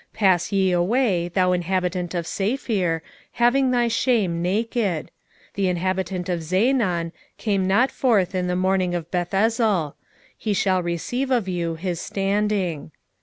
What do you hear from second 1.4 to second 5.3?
inhabitant of Saphir, having thy shame naked: